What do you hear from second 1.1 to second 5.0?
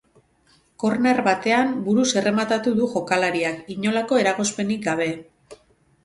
batean buruz errematatu du jokalariak, inolako eragozpenik